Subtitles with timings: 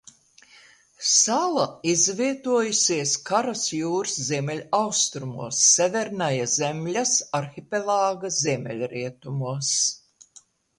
[1.09, 9.73] Sala izvietojusies Karas jūras ziemeļaustrumos Severnaja Zemļas arhipelāga ziemeļrietumos.